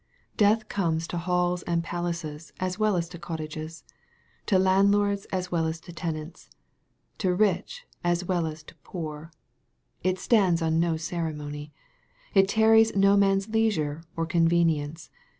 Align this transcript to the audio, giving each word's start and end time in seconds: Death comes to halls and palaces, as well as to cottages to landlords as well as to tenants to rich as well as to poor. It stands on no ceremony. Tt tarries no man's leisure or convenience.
Death 0.35 0.67
comes 0.67 1.05
to 1.05 1.19
halls 1.19 1.61
and 1.67 1.83
palaces, 1.83 2.53
as 2.59 2.79
well 2.79 2.95
as 2.95 3.07
to 3.09 3.19
cottages 3.19 3.83
to 4.47 4.57
landlords 4.57 5.25
as 5.25 5.51
well 5.51 5.67
as 5.67 5.79
to 5.81 5.93
tenants 5.93 6.49
to 7.19 7.35
rich 7.35 7.85
as 8.03 8.25
well 8.25 8.47
as 8.47 8.63
to 8.63 8.73
poor. 8.77 9.31
It 10.03 10.17
stands 10.17 10.59
on 10.59 10.79
no 10.79 10.97
ceremony. 10.97 11.71
Tt 12.35 12.47
tarries 12.49 12.95
no 12.95 13.15
man's 13.15 13.49
leisure 13.49 14.01
or 14.15 14.25
convenience. 14.25 15.11